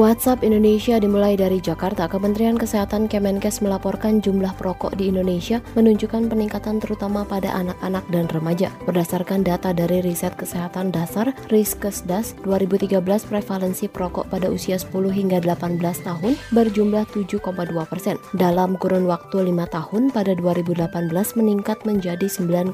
WhatsApp 0.00 0.40
Indonesia 0.40 0.96
dimulai 0.96 1.36
dari 1.36 1.60
Jakarta. 1.60 2.08
Kementerian 2.08 2.56
Kesehatan 2.56 3.04
Kemenkes 3.04 3.60
melaporkan 3.60 4.24
jumlah 4.24 4.56
perokok 4.56 4.96
di 4.96 5.12
Indonesia 5.12 5.60
menunjukkan 5.76 6.24
peningkatan 6.32 6.80
terutama 6.80 7.20
pada 7.28 7.52
anak-anak 7.52 8.08
dan 8.08 8.24
remaja. 8.32 8.72
Berdasarkan 8.88 9.44
data 9.44 9.76
dari 9.76 10.00
Riset 10.00 10.40
Kesehatan 10.40 10.88
Dasar 10.88 11.36
Riskesdas 11.52 12.32
2013 12.48 12.96
prevalensi 13.28 13.92
perokok 13.92 14.32
pada 14.32 14.48
usia 14.48 14.80
10 14.80 14.88
hingga 15.12 15.36
18 15.44 15.76
tahun 15.84 16.32
berjumlah 16.48 17.04
7,2 17.12 17.44
persen. 17.84 18.16
Dalam 18.32 18.80
kurun 18.80 19.04
waktu 19.04 19.52
5 19.52 19.52
tahun 19.68 20.16
pada 20.16 20.32
2018 20.32 20.80
meningkat 21.36 21.84
menjadi 21.84 22.24
9,1 22.24 22.72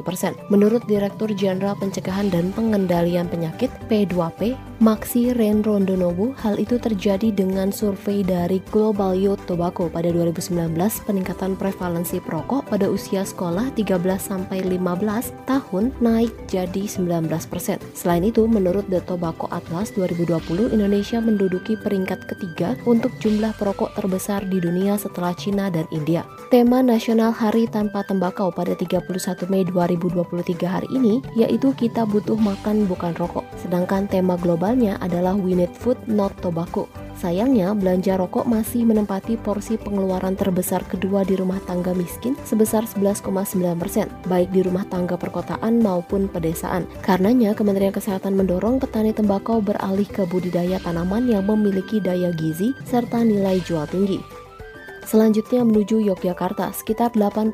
persen. 0.00 0.32
Menurut 0.48 0.80
Direktur 0.88 1.28
Jenderal 1.36 1.76
Pencegahan 1.76 2.32
dan 2.32 2.48
Pengendalian 2.56 3.28
Penyakit 3.28 3.68
P2P, 3.92 4.71
Maxi 4.82 5.30
Renrondonobu, 5.30 6.34
hal 6.42 6.58
itu 6.58 6.74
terjadi 6.74 7.30
dengan 7.30 7.70
survei 7.70 8.26
dari 8.26 8.58
Global 8.74 9.14
Youth 9.14 9.46
Tobacco 9.46 9.86
pada 9.86 10.10
2019 10.10 10.74
peningkatan 11.06 11.54
prevalensi 11.54 12.18
perokok 12.18 12.66
pada 12.66 12.90
usia 12.90 13.22
sekolah 13.22 13.70
13 13.78 14.02
sampai 14.18 14.58
15 14.66 15.38
tahun 15.46 15.94
naik 16.02 16.34
jadi 16.50 16.90
19%. 16.90 17.30
Selain 17.94 18.26
itu, 18.26 18.42
menurut 18.50 18.82
The 18.90 18.98
Tobacco 19.06 19.46
Atlas 19.54 19.94
2020, 19.94 20.74
Indonesia 20.74 21.22
menduduki 21.22 21.78
peringkat 21.78 22.26
ketiga 22.26 22.74
untuk 22.82 23.14
jumlah 23.22 23.54
perokok 23.62 23.94
terbesar 23.94 24.42
di 24.50 24.58
dunia 24.58 24.98
setelah 24.98 25.30
Cina 25.38 25.70
dan 25.70 25.86
India. 25.94 26.26
Tema 26.50 26.82
nasional 26.82 27.30
Hari 27.30 27.70
Tanpa 27.70 28.02
Tembakau 28.02 28.50
pada 28.50 28.74
31 28.74 29.06
Mei 29.46 29.62
2023 29.62 30.66
hari 30.66 30.90
ini 30.90 31.22
yaitu 31.38 31.70
kita 31.78 32.02
butuh 32.02 32.34
makan 32.34 32.90
bukan 32.90 33.14
rokok. 33.14 33.46
Sedangkan 33.62 34.10
tema 34.10 34.34
global 34.34 34.71
Awalnya 34.72 34.96
adalah 35.04 35.36
We 35.36 35.52
Need 35.52 35.76
Food 35.76 36.00
Not 36.08 36.32
Tobacco. 36.40 36.88
Sayangnya, 37.20 37.76
belanja 37.76 38.16
rokok 38.16 38.48
masih 38.48 38.88
menempati 38.88 39.36
porsi 39.36 39.76
pengeluaran 39.76 40.32
terbesar 40.32 40.80
kedua 40.88 41.28
di 41.28 41.36
rumah 41.36 41.60
tangga 41.68 41.92
miskin 41.92 42.40
sebesar 42.48 42.88
11,9 42.88 43.52
persen, 43.76 44.08
baik 44.32 44.48
di 44.48 44.64
rumah 44.64 44.88
tangga 44.88 45.20
perkotaan 45.20 45.84
maupun 45.84 46.24
pedesaan. 46.24 46.88
Karenanya, 47.04 47.52
Kementerian 47.52 47.92
Kesehatan 47.92 48.32
mendorong 48.32 48.80
petani 48.80 49.12
tembakau 49.12 49.60
beralih 49.60 50.08
ke 50.08 50.24
budidaya 50.24 50.80
tanaman 50.80 51.28
yang 51.28 51.44
memiliki 51.44 52.00
daya 52.00 52.32
gizi 52.32 52.72
serta 52.88 53.20
nilai 53.20 53.60
jual 53.68 53.84
tinggi. 53.92 54.31
Selanjutnya 55.02 55.66
menuju 55.66 55.98
Yogyakarta, 55.98 56.70
sekitar 56.70 57.12
80% 57.18 57.52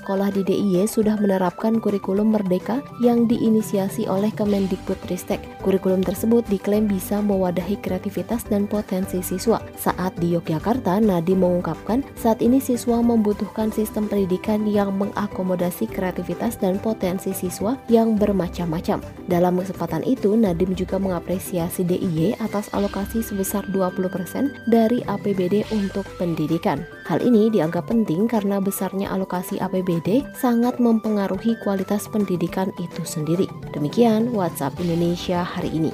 sekolah 0.00 0.32
di 0.32 0.42
DIY 0.42 0.88
sudah 0.88 1.20
menerapkan 1.20 1.78
kurikulum 1.78 2.32
merdeka 2.32 2.80
yang 3.04 3.28
diinisiasi 3.28 4.08
oleh 4.08 4.32
Kemendikbudristek. 4.32 5.38
Kurikulum 5.60 6.00
tersebut 6.00 6.48
diklaim 6.48 6.88
bisa 6.88 7.20
mewadahi 7.20 7.76
kreativitas 7.78 8.48
dan 8.48 8.64
potensi 8.64 9.20
siswa. 9.20 9.60
Saat 9.76 10.16
di 10.16 10.32
Yogyakarta, 10.32 10.96
Nadiem 10.98 11.44
mengungkapkan 11.44 12.00
saat 12.16 12.40
ini 12.40 12.56
siswa 12.56 13.04
membutuhkan 13.04 13.68
sistem 13.68 14.08
pendidikan 14.08 14.64
yang 14.64 14.96
mengakomodasi 14.96 15.86
kreativitas 15.92 16.56
dan 16.56 16.80
potensi 16.80 17.36
siswa 17.36 17.76
yang 17.92 18.16
bermacam-macam. 18.16 19.04
Dalam 19.28 19.60
kesempatan 19.60 20.02
itu, 20.08 20.32
Nadiem 20.34 20.72
juga 20.72 20.96
mengapresiasi 20.96 21.84
DIY 21.84 22.40
atas 22.40 22.72
alokasi 22.72 23.20
sebesar 23.20 23.62
20% 23.70 24.72
dari 24.72 25.04
APBD 25.04 25.68
untuk 25.70 26.08
pendidikan. 26.16 26.77
Hal 27.06 27.24
ini 27.24 27.48
dianggap 27.48 27.88
penting 27.90 28.28
karena 28.28 28.60
besarnya 28.62 29.10
alokasi 29.12 29.56
APBD 29.58 30.24
sangat 30.36 30.78
mempengaruhi 30.78 31.58
kualitas 31.62 32.06
pendidikan 32.08 32.72
itu 32.80 33.02
sendiri. 33.04 33.50
Demikian 33.72 34.30
WhatsApp 34.32 34.76
Indonesia 34.80 35.44
hari 35.44 35.72
ini. 35.74 35.92